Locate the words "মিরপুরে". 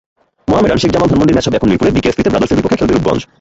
1.71-1.95